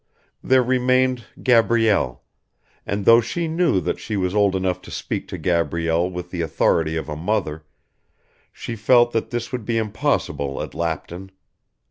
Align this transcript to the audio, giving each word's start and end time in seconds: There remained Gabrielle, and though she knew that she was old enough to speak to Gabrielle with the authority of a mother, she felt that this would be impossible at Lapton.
There 0.41 0.63
remained 0.63 1.25
Gabrielle, 1.43 2.23
and 2.87 3.05
though 3.05 3.21
she 3.21 3.47
knew 3.47 3.79
that 3.81 3.99
she 3.99 4.17
was 4.17 4.33
old 4.33 4.55
enough 4.55 4.81
to 4.81 4.89
speak 4.89 5.27
to 5.27 5.37
Gabrielle 5.37 6.09
with 6.09 6.31
the 6.31 6.41
authority 6.41 6.97
of 6.97 7.07
a 7.07 7.15
mother, 7.15 7.65
she 8.51 8.75
felt 8.75 9.11
that 9.11 9.29
this 9.29 9.51
would 9.51 9.63
be 9.63 9.77
impossible 9.77 10.59
at 10.63 10.73
Lapton. 10.73 11.29